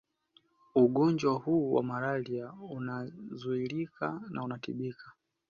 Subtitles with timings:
[0.75, 5.13] Ugonjwa hu wa malaria unazuilika na unatibika